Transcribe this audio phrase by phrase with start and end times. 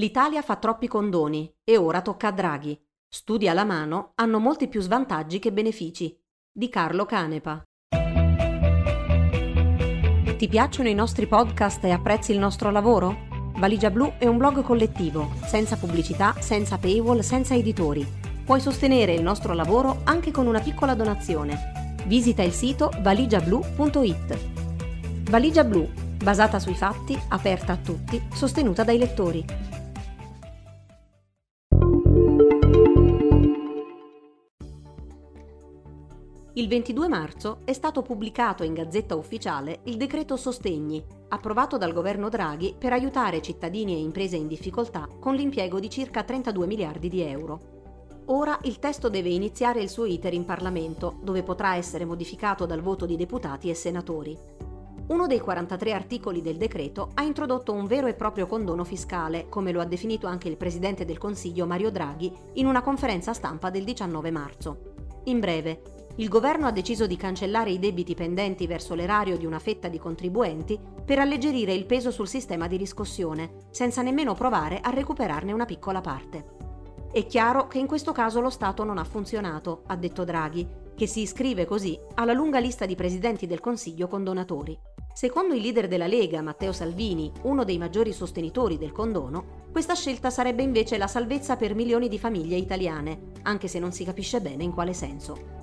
[0.00, 2.82] L'Italia fa troppi condoni e ora tocca a Draghi.
[3.06, 6.18] Studi alla mano hanno molti più svantaggi che benefici.
[6.50, 7.62] Di Carlo Canepa.
[10.38, 13.28] Ti piacciono i nostri podcast e apprezzi il nostro lavoro?
[13.58, 18.06] Valigia Blu è un blog collettivo, senza pubblicità, senza paywall, senza editori.
[18.42, 21.94] Puoi sostenere il nostro lavoro anche con una piccola donazione.
[22.06, 24.38] Visita il sito valigiablu.it.
[25.28, 25.86] Valigia Blu,
[26.16, 29.44] basata sui fatti, aperta a tutti, sostenuta dai lettori.
[36.60, 42.28] Il 22 marzo è stato pubblicato in Gazzetta Ufficiale il decreto Sostegni, approvato dal governo
[42.28, 47.22] Draghi per aiutare cittadini e imprese in difficoltà con l'impiego di circa 32 miliardi di
[47.22, 47.60] euro.
[48.26, 52.82] Ora il testo deve iniziare il suo iter in Parlamento, dove potrà essere modificato dal
[52.82, 54.36] voto di deputati e senatori.
[55.06, 59.72] Uno dei 43 articoli del decreto ha introdotto un vero e proprio condono fiscale, come
[59.72, 63.84] lo ha definito anche il Presidente del Consiglio Mario Draghi in una conferenza stampa del
[63.84, 64.98] 19 marzo.
[65.24, 69.58] In breve, il governo ha deciso di cancellare i debiti pendenti verso l'erario di una
[69.58, 74.90] fetta di contribuenti per alleggerire il peso sul sistema di riscossione, senza nemmeno provare a
[74.90, 76.58] recuperarne una piccola parte.
[77.12, 81.06] È chiaro che in questo caso lo Stato non ha funzionato, ha detto Draghi, che
[81.06, 84.78] si iscrive così alla lunga lista di presidenti del Consiglio condonatori.
[85.12, 90.30] Secondo il leader della Lega, Matteo Salvini, uno dei maggiori sostenitori del condono, questa scelta
[90.30, 94.62] sarebbe invece la salvezza per milioni di famiglie italiane, anche se non si capisce bene
[94.62, 95.59] in quale senso.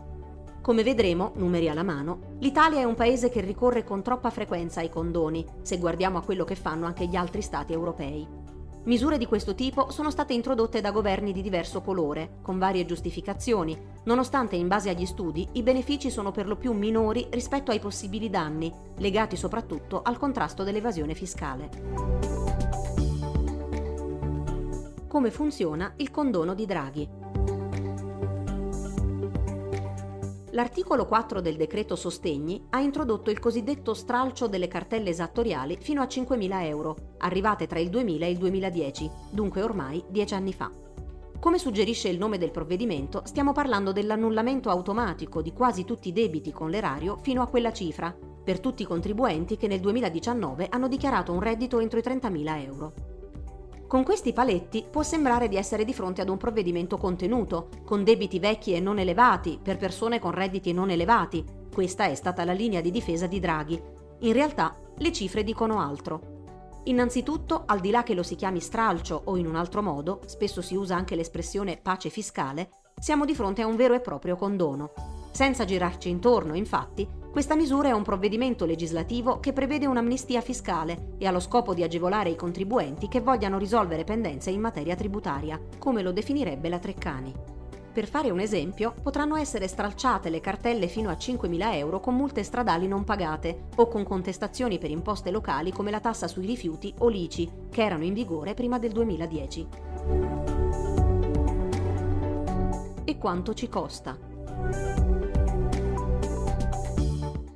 [0.68, 4.90] Come vedremo, numeri alla mano, l'Italia è un paese che ricorre con troppa frequenza ai
[4.90, 8.28] condoni, se guardiamo a quello che fanno anche gli altri stati europei.
[8.84, 13.80] Misure di questo tipo sono state introdotte da governi di diverso colore, con varie giustificazioni,
[14.04, 18.30] nonostante in base agli studi i benefici sono per lo più minori rispetto ai possibili
[18.30, 21.70] danni, legati soprattutto al contrasto dell'evasione fiscale.
[25.08, 27.10] Come funziona il condono di Draghi?
[30.58, 36.06] L'articolo 4 del decreto sostegni ha introdotto il cosiddetto stralcio delle cartelle esattoriali fino a
[36.06, 40.72] 5.000 euro, arrivate tra il 2000 e il 2010, dunque ormai dieci anni fa.
[41.40, 46.52] Come suggerisce il nome del provvedimento, stiamo parlando dell'annullamento automatico di quasi tutti i debiti
[46.52, 48.12] con l'erario fino a quella cifra,
[48.44, 52.94] per tutti i contribuenti che nel 2019 hanno dichiarato un reddito entro i 30.000 euro.
[53.88, 58.38] Con questi paletti può sembrare di essere di fronte ad un provvedimento contenuto, con debiti
[58.38, 61.42] vecchi e non elevati, per persone con redditi non elevati.
[61.74, 63.82] Questa è stata la linea di difesa di Draghi.
[64.20, 66.36] In realtà le cifre dicono altro.
[66.84, 70.62] Innanzitutto, al di là che lo si chiami stralcio o in un altro modo, spesso
[70.62, 74.92] si usa anche l'espressione pace fiscale, siamo di fronte a un vero e proprio condono.
[75.32, 81.28] Senza girarci intorno, infatti, questa misura è un provvedimento legislativo che prevede un'amnistia fiscale e
[81.28, 86.02] ha lo scopo di agevolare i contribuenti che vogliano risolvere pendenze in materia tributaria, come
[86.02, 87.32] lo definirebbe la Treccani.
[87.94, 92.42] Per fare un esempio, potranno essere stralciate le cartelle fino a 5.000 euro con multe
[92.42, 97.08] stradali non pagate o con contestazioni per imposte locali come la tassa sui rifiuti o
[97.08, 99.68] l'ICI, che erano in vigore prima del 2010.
[103.04, 105.17] E quanto ci costa?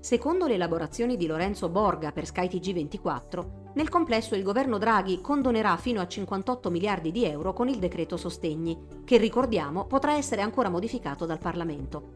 [0.02, 5.78] Secondo le elaborazioni di Lorenzo Borga per skytg 24 nel complesso il governo Draghi condonerà
[5.78, 8.76] fino a 58 miliardi di euro con il decreto sostegni,
[9.06, 12.14] che ricordiamo potrà essere ancora modificato dal Parlamento.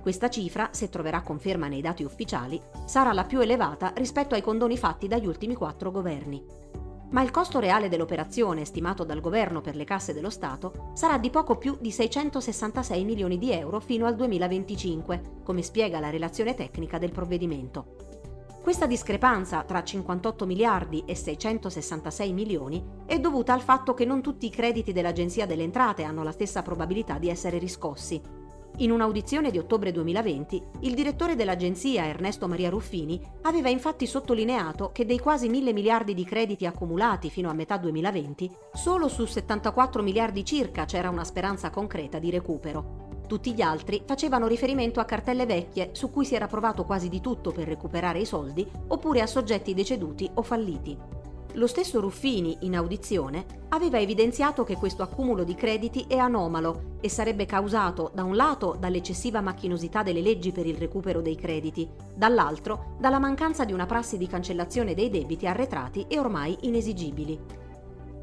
[0.00, 4.78] Questa cifra, se troverà conferma nei dati ufficiali, sarà la più elevata rispetto ai condoni
[4.78, 6.64] fatti dagli ultimi quattro governi
[7.14, 11.30] ma il costo reale dell'operazione, stimato dal governo per le casse dello Stato, sarà di
[11.30, 16.98] poco più di 666 milioni di euro fino al 2025, come spiega la relazione tecnica
[16.98, 17.94] del provvedimento.
[18.60, 24.46] Questa discrepanza tra 58 miliardi e 666 milioni è dovuta al fatto che non tutti
[24.46, 28.43] i crediti dell'Agenzia delle Entrate hanno la stessa probabilità di essere riscossi
[28.78, 35.06] in un'audizione di ottobre 2020, il direttore dell'agenzia Ernesto Maria Ruffini aveva infatti sottolineato che
[35.06, 40.44] dei quasi mille miliardi di crediti accumulati fino a metà 2020, solo su 74 miliardi
[40.44, 43.12] circa c'era una speranza concreta di recupero.
[43.28, 47.20] Tutti gli altri facevano riferimento a cartelle vecchie su cui si era provato quasi di
[47.20, 51.13] tutto per recuperare i soldi oppure a soggetti deceduti o falliti.
[51.56, 57.08] Lo stesso Ruffini, in audizione, aveva evidenziato che questo accumulo di crediti è anomalo e
[57.08, 62.96] sarebbe causato, da un lato, dall'eccessiva macchinosità delle leggi per il recupero dei crediti, dall'altro,
[62.98, 67.38] dalla mancanza di una prassi di cancellazione dei debiti arretrati e ormai inesigibili.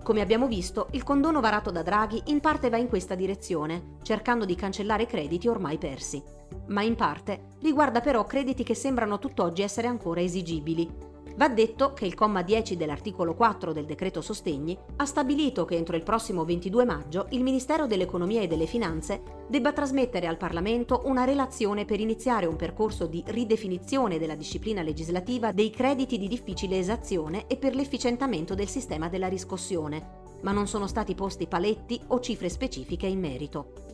[0.04, 4.44] Come abbiamo visto, il condono varato da Draghi in parte va in questa direzione, cercando
[4.44, 6.22] di cancellare crediti ormai persi.
[6.68, 12.06] Ma in parte riguarda però crediti che sembrano tutt'oggi essere ancora esigibili Va detto che
[12.06, 16.86] il comma 10 dell'articolo 4 del decreto sostegni ha stabilito che entro il prossimo 22
[16.86, 22.45] maggio il Ministero dell'Economia e delle Finanze debba trasmettere al Parlamento una relazione per iniziare
[22.45, 28.54] un percorso di ridefinizione della disciplina legislativa dei crediti di difficile esazione e per l'efficientamento
[28.54, 33.91] del sistema della riscossione, ma non sono stati posti paletti o cifre specifiche in merito.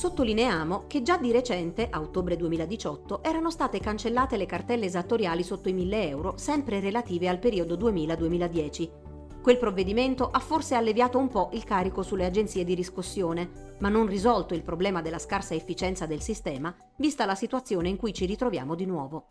[0.00, 5.68] Sottolineiamo che già di recente, a ottobre 2018, erano state cancellate le cartelle esattoriali sotto
[5.68, 9.42] i 1000 euro, sempre relative al periodo 2000-2010.
[9.42, 14.06] Quel provvedimento ha forse alleviato un po' il carico sulle agenzie di riscossione, ma non
[14.06, 18.74] risolto il problema della scarsa efficienza del sistema, vista la situazione in cui ci ritroviamo
[18.74, 19.26] di nuovo.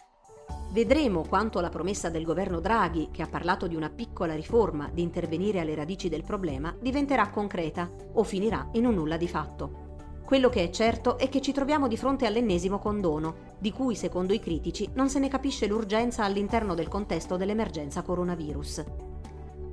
[0.72, 5.02] Vedremo quanto la promessa del governo Draghi, che ha parlato di una piccola riforma di
[5.02, 9.89] intervenire alle radici del problema, diventerà concreta o finirà in un nulla di fatto.
[10.30, 14.32] Quello che è certo è che ci troviamo di fronte all'ennesimo condono, di cui secondo
[14.32, 18.84] i critici non se ne capisce l'urgenza all'interno del contesto dell'emergenza coronavirus.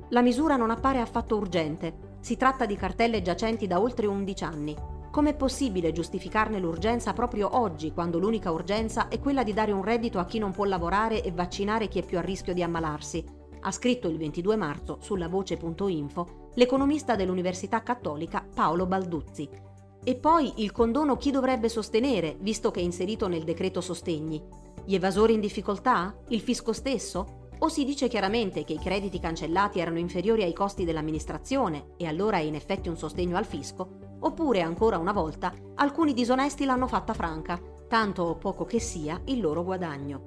[0.09, 4.75] La misura non appare affatto urgente, si tratta di cartelle giacenti da oltre 11 anni.
[5.11, 10.17] Com'è possibile giustificarne l'urgenza proprio oggi, quando l'unica urgenza è quella di dare un reddito
[10.17, 13.23] a chi non può lavorare e vaccinare chi è più a rischio di ammalarsi?
[13.59, 19.65] Ha scritto il 22 marzo sulla voce.info l'economista dell'Università Cattolica Paolo Balduzzi,
[20.07, 24.41] e poi il condono chi dovrebbe sostenere, visto che è inserito nel decreto sostegni?
[24.85, 26.15] Gli evasori in difficoltà?
[26.29, 27.49] Il fisco stesso?
[27.59, 32.37] O si dice chiaramente che i crediti cancellati erano inferiori ai costi dell'amministrazione e allora
[32.37, 34.15] è in effetti un sostegno al fisco?
[34.21, 37.59] Oppure, ancora una volta, alcuni disonesti l'hanno fatta franca,
[37.89, 40.23] tanto o poco che sia il loro guadagno.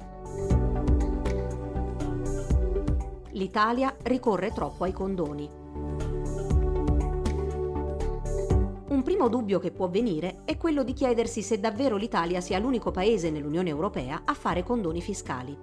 [3.31, 5.60] L'Italia ricorre troppo ai condoni.
[9.01, 12.91] Un primo dubbio che può venire è quello di chiedersi se davvero l'Italia sia l'unico
[12.91, 15.57] paese nell'Unione Europea a fare condoni fiscali.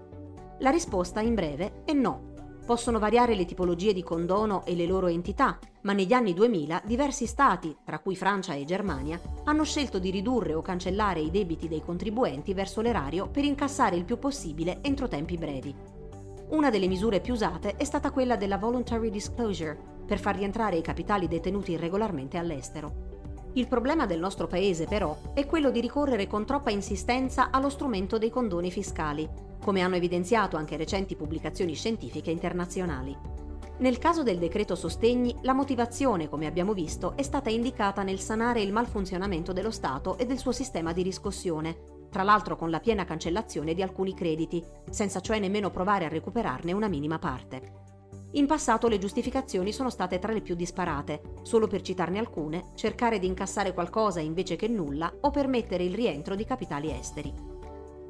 [0.58, 2.34] La risposta in breve è no.
[2.66, 7.28] Possono variare le tipologie di condono e le loro entità, ma negli anni 2000 diversi
[7.28, 11.84] stati, tra cui Francia e Germania, hanno scelto di ridurre o cancellare i debiti dei
[11.84, 15.76] contribuenti verso l'erario per incassare il più possibile entro tempi brevi.
[16.50, 20.82] Una delle misure più usate è stata quella della voluntary disclosure, per far rientrare i
[20.82, 23.17] capitali detenuti irregolarmente all'estero.
[23.58, 28.20] Il problema del nostro paese, però, è quello di ricorrere con troppa insistenza allo strumento
[28.20, 29.28] dei condoni fiscali,
[29.64, 33.18] come hanno evidenziato anche recenti pubblicazioni scientifiche internazionali.
[33.80, 38.62] Nel caso del decreto sostegni, la motivazione, come abbiamo visto, è stata indicata nel sanare
[38.62, 41.78] il malfunzionamento dello Stato e del suo sistema di riscossione,
[42.12, 46.74] tra l'altro con la piena cancellazione di alcuni crediti, senza cioè nemmeno provare a recuperarne
[46.74, 47.87] una minima parte.
[48.38, 53.18] In passato le giustificazioni sono state tra le più disparate, solo per citarne alcune, cercare
[53.18, 57.34] di incassare qualcosa invece che nulla o permettere il rientro di capitali esteri.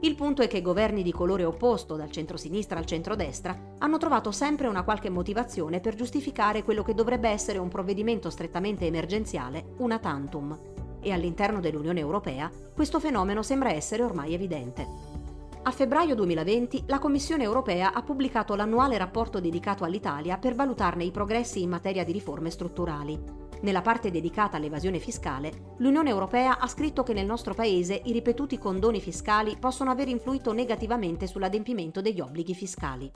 [0.01, 4.67] Il punto è che governi di colore opposto, dal centro-sinistra al centro-destra, hanno trovato sempre
[4.67, 10.59] una qualche motivazione per giustificare quello che dovrebbe essere un provvedimento strettamente emergenziale, una tantum.
[10.99, 15.06] E all'interno dell'Unione Europea questo fenomeno sembra essere ormai evidente.
[15.67, 21.11] A febbraio 2020 la Commissione europea ha pubblicato l'annuale rapporto dedicato all'Italia per valutarne i
[21.11, 23.21] progressi in materia di riforme strutturali.
[23.63, 28.57] Nella parte dedicata all'evasione fiscale, l'Unione Europea ha scritto che nel nostro Paese i ripetuti
[28.57, 33.11] condoni fiscali possono aver influito negativamente sull'adempimento degli obblighi fiscali.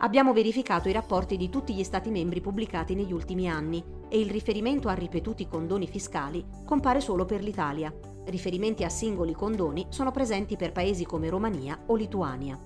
[0.00, 4.30] Abbiamo verificato i rapporti di tutti gli Stati membri pubblicati negli ultimi anni e il
[4.30, 7.92] riferimento a ripetuti condoni fiscali compare solo per l'Italia,
[8.26, 12.56] riferimenti a singoli condoni sono presenti per paesi come Romania o Lituania.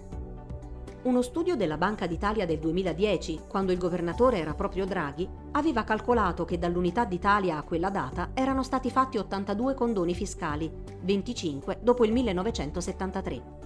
[1.05, 6.45] Uno studio della Banca d'Italia del 2010, quando il governatore era proprio Draghi, aveva calcolato
[6.45, 10.71] che dall'Unità d'Italia a quella data erano stati fatti 82 condoni fiscali,
[11.01, 13.62] 25 dopo il 1973.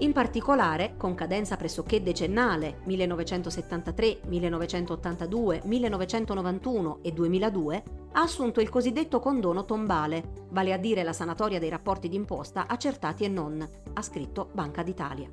[0.00, 9.20] In particolare, con cadenza pressoché decennale 1973, 1982, 1991 e 2002, ha assunto il cosiddetto
[9.20, 14.50] condono tombale, vale a dire la sanatoria dei rapporti d'imposta accertati e non, ha scritto
[14.52, 15.30] Banca d'Italia.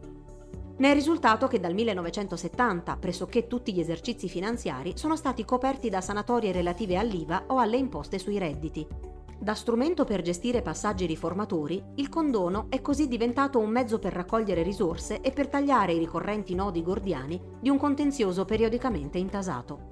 [0.76, 6.00] Ne è risultato che dal 1970 pressoché tutti gli esercizi finanziari sono stati coperti da
[6.00, 8.88] sanatorie relative all'IVA o alle imposte sui redditi,
[9.40, 14.64] da strumento per gestire passaggi riformatori, il condono è così diventato un mezzo per raccogliere
[14.64, 19.92] risorse e per tagliare i ricorrenti nodi gordiani di un contenzioso periodicamente intasato.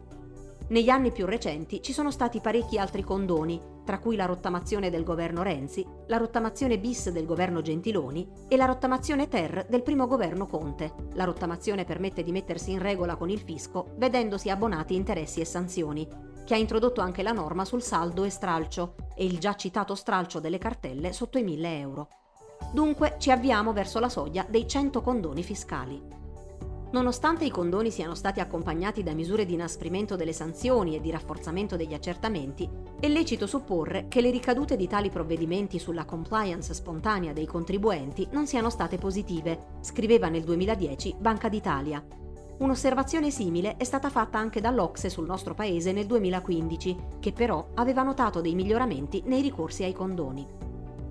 [0.71, 5.03] Negli anni più recenti ci sono stati parecchi altri condoni, tra cui la rottamazione del
[5.03, 10.47] governo Renzi, la rottamazione bis del governo Gentiloni e la rottamazione ter del primo governo
[10.47, 10.93] Conte.
[11.15, 16.07] La rottamazione permette di mettersi in regola con il fisco, vedendosi abbonati interessi e sanzioni,
[16.51, 20.41] che ha introdotto anche la norma sul saldo e stralcio e il già citato stralcio
[20.41, 22.07] delle cartelle sotto i 1000 euro.
[22.73, 26.01] Dunque ci avviamo verso la soglia dei 100 condoni fiscali.
[26.91, 31.77] Nonostante i condoni siano stati accompagnati da misure di inasprimento delle sanzioni e di rafforzamento
[31.77, 37.45] degli accertamenti, è lecito supporre che le ricadute di tali provvedimenti sulla compliance spontanea dei
[37.45, 42.05] contribuenti non siano state positive, scriveva nel 2010 Banca d'Italia.
[42.61, 48.03] Un'osservazione simile è stata fatta anche dall'Ocse sul nostro paese nel 2015, che però aveva
[48.03, 50.45] notato dei miglioramenti nei ricorsi ai condoni.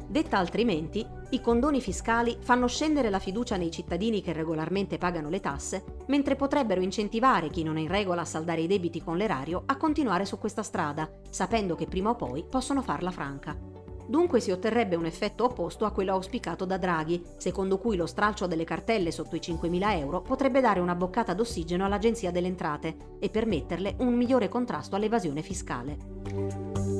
[0.07, 5.41] Detta altrimenti, i condoni fiscali fanno scendere la fiducia nei cittadini che regolarmente pagano le
[5.41, 9.65] tasse, mentre potrebbero incentivare chi non è in regola a saldare i debiti con l'erario
[9.67, 13.70] a continuare su questa strada, sapendo che prima o poi possono farla franca.
[14.11, 18.49] Dunque si otterrebbe un effetto opposto a quello auspicato da Draghi, secondo cui lo stralcio
[18.49, 23.31] delle cartelle sotto i 5.000 euro potrebbe dare una boccata d'ossigeno all'Agenzia delle Entrate e
[23.31, 26.91] permetterle un migliore contrasto all'evasione fiscale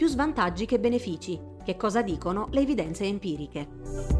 [0.00, 1.38] più svantaggi che benefici.
[1.62, 4.19] Che cosa dicono le evidenze empiriche?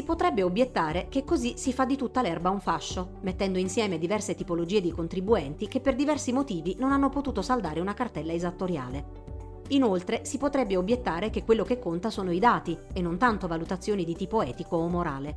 [0.00, 4.34] Si potrebbe obiettare che così si fa di tutta l'erba un fascio, mettendo insieme diverse
[4.34, 9.04] tipologie di contribuenti che per diversi motivi non hanno potuto saldare una cartella esattoriale.
[9.68, 14.06] Inoltre si potrebbe obiettare che quello che conta sono i dati e non tanto valutazioni
[14.06, 15.36] di tipo etico o morale.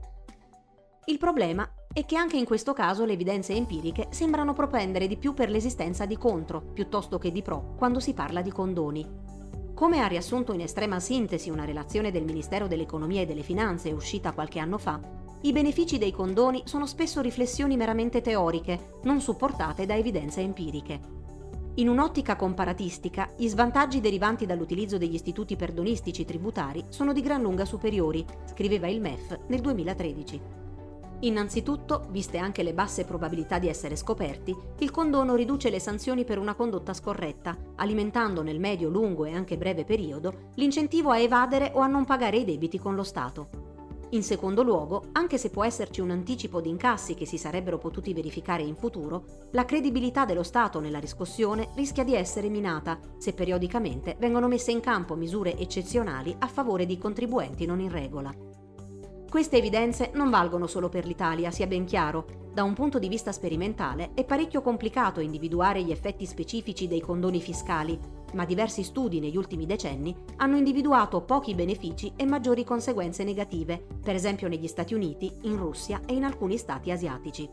[1.07, 5.33] Il problema e che anche in questo caso le evidenze empiriche sembrano propendere di più
[5.33, 9.32] per l'esistenza di contro piuttosto che di pro quando si parla di condoni.
[9.73, 14.31] Come ha riassunto in estrema sintesi una relazione del Ministero dell'Economia e delle Finanze uscita
[14.31, 14.99] qualche anno fa,
[15.41, 20.99] i benefici dei condoni sono spesso riflessioni meramente teoriche, non supportate da evidenze empiriche.
[21.75, 27.65] In un'ottica comparatistica, gli svantaggi derivanti dall'utilizzo degli istituti perdonistici tributari sono di gran lunga
[27.65, 30.62] superiori, scriveva il MEF nel 2013.
[31.23, 36.37] Innanzitutto, viste anche le basse probabilità di essere scoperti, il condono riduce le sanzioni per
[36.37, 41.79] una condotta scorretta, alimentando nel medio, lungo e anche breve periodo l'incentivo a evadere o
[41.79, 43.71] a non pagare i debiti con lo Stato.
[44.09, 48.13] In secondo luogo, anche se può esserci un anticipo di incassi che si sarebbero potuti
[48.13, 54.17] verificare in futuro, la credibilità dello Stato nella riscossione rischia di essere minata se periodicamente
[54.19, 58.62] vengono messe in campo misure eccezionali a favore di contribuenti non in regola.
[59.33, 62.51] Queste evidenze non valgono solo per l'Italia, sia ben chiaro.
[62.53, 67.41] Da un punto di vista sperimentale è parecchio complicato individuare gli effetti specifici dei condoni
[67.41, 67.97] fiscali,
[68.33, 74.13] ma diversi studi negli ultimi decenni hanno individuato pochi benefici e maggiori conseguenze negative, per
[74.13, 77.49] esempio negli Stati Uniti, in Russia e in alcuni stati asiatici.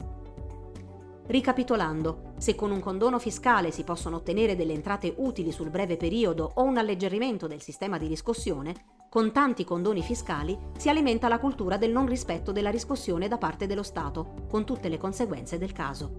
[1.30, 6.50] Ricapitolando, se con un condono fiscale si possono ottenere delle entrate utili sul breve periodo
[6.54, 8.74] o un alleggerimento del sistema di riscossione,
[9.08, 13.68] con tanti condoni fiscali si alimenta la cultura del non rispetto della riscossione da parte
[13.68, 16.10] dello Stato, con tutte le conseguenze del caso.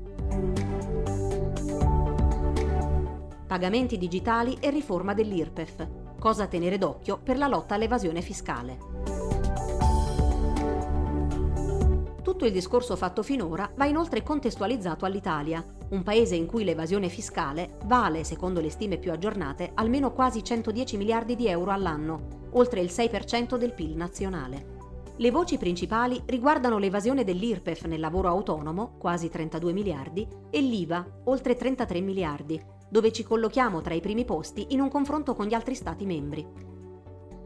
[3.47, 5.89] Pagamenti digitali e riforma dell'IRPEF.
[6.19, 9.40] Cosa tenere d'occhio per la lotta all'evasione fiscale.
[12.41, 17.77] Tutto il discorso fatto finora va inoltre contestualizzato all'Italia, un paese in cui l'evasione fiscale
[17.85, 22.89] vale, secondo le stime più aggiornate, almeno quasi 110 miliardi di euro all'anno, oltre il
[22.91, 24.65] 6% del PIL nazionale.
[25.17, 31.55] Le voci principali riguardano l'evasione dell'IRPEF nel lavoro autonomo, quasi 32 miliardi, e l'IVA, oltre
[31.55, 35.75] 33 miliardi, dove ci collochiamo tra i primi posti in un confronto con gli altri
[35.75, 36.70] Stati membri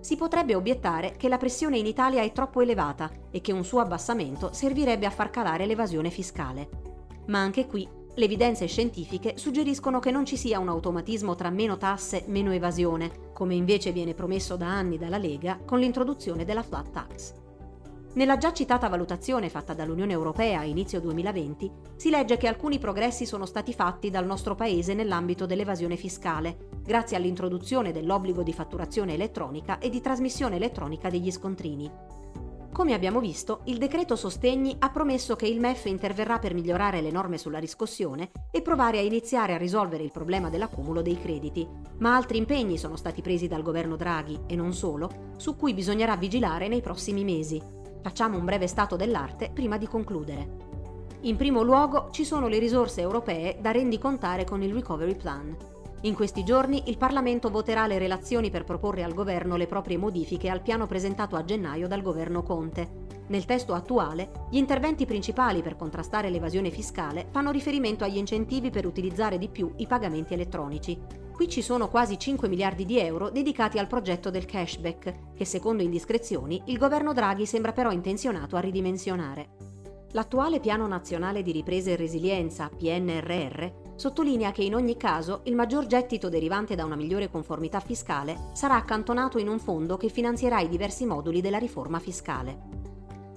[0.06, 3.80] si potrebbe obiettare che la pressione in Italia è troppo elevata e che un suo
[3.80, 6.70] abbassamento servirebbe a far calare l'evasione fiscale.
[7.26, 11.78] Ma anche qui le evidenze scientifiche suggeriscono che non ci sia un automatismo tra meno
[11.78, 16.92] tasse, meno evasione, come invece viene promesso da anni dalla Lega con l'introduzione della flat
[16.92, 17.45] tax.
[18.16, 23.26] Nella già citata valutazione fatta dall'Unione Europea a inizio 2020 si legge che alcuni progressi
[23.26, 29.80] sono stati fatti dal nostro Paese nell'ambito dell'evasione fiscale, grazie all'introduzione dell'obbligo di fatturazione elettronica
[29.80, 31.92] e di trasmissione elettronica degli scontrini.
[32.72, 37.12] Come abbiamo visto, il decreto sostegni ha promesso che il MEF interverrà per migliorare le
[37.12, 41.68] norme sulla riscossione e provare a iniziare a risolvere il problema dell'accumulo dei crediti,
[42.00, 46.16] ma altri impegni sono stati presi dal governo Draghi, e non solo, su cui bisognerà
[46.16, 47.75] vigilare nei prossimi mesi.
[48.06, 50.48] Facciamo un breve stato dell'arte prima di concludere.
[51.22, 55.58] In primo luogo ci sono le risorse europee da rendicontare con il Recovery Plan.
[56.02, 60.52] In questi giorni il Parlamento voterà le relazioni per proporre al Governo le proprie modifiche
[60.52, 63.24] al piano presentato a gennaio dal Governo Conte.
[63.30, 68.86] Nel testo attuale, gli interventi principali per contrastare l'evasione fiscale fanno riferimento agli incentivi per
[68.86, 71.25] utilizzare di più i pagamenti elettronici.
[71.36, 75.84] Qui ci sono quasi 5 miliardi di euro dedicati al progetto del cashback, che secondo
[75.84, 79.50] indiscrezioni il governo Draghi sembra però intenzionato a ridimensionare.
[80.12, 85.88] L'attuale Piano Nazionale di Ripresa e Resilienza, PNRR, sottolinea che in ogni caso il maggior
[85.88, 90.70] gettito derivante da una migliore conformità fiscale sarà accantonato in un fondo che finanzierà i
[90.70, 92.75] diversi moduli della riforma fiscale.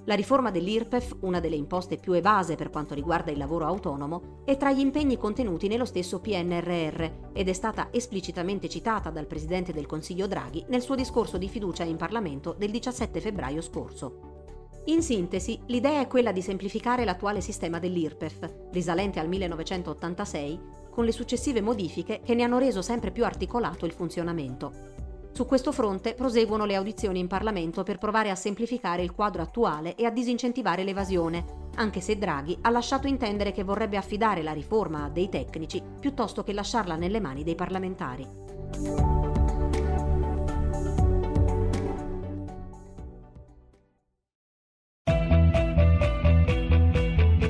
[0.09, 4.57] La riforma dell'IRPEF, una delle imposte più evase per quanto riguarda il lavoro autonomo, è
[4.57, 9.85] tra gli impegni contenuti nello stesso PNRR ed è stata esplicitamente citata dal Presidente del
[9.85, 14.47] Consiglio Draghi nel suo discorso di fiducia in Parlamento del 17 febbraio scorso.
[14.87, 21.13] In sintesi, l'idea è quella di semplificare l'attuale sistema dell'IRPEF, risalente al 1986, con le
[21.13, 24.98] successive modifiche che ne hanno reso sempre più articolato il funzionamento.
[25.39, 29.95] Su questo fronte proseguono le audizioni in Parlamento per provare a semplificare il quadro attuale
[29.95, 35.05] e a disincentivare l'evasione, anche se Draghi ha lasciato intendere che vorrebbe affidare la riforma
[35.05, 38.27] a dei tecnici piuttosto che lasciarla nelle mani dei parlamentari.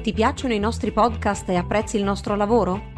[0.02, 2.98] Ti piacciono i nostri podcast e apprezzi il nostro lavoro?